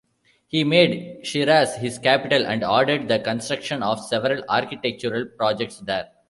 [0.47, 6.07] He made Shiraz his capital and ordered the construction of several architectural projects there.